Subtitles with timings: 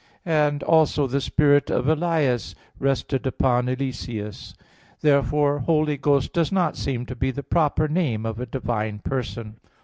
[0.25, 4.57] 11:17) and also "The Spirit of Elias rested upon Eliseus" (4 Kings
[5.01, 5.01] 2:15).
[5.01, 9.57] Therefore "Holy Ghost" does not seem to be the proper name of a divine Person.